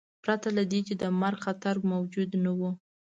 پرته 0.23 0.49
له 0.57 0.63
دې 0.71 0.79
چې 0.87 0.93
د 1.01 1.03
مرګ 1.21 1.37
خطر 1.45 1.75
موجود 1.91 2.29
نه 2.43 2.51
و. 2.59 2.61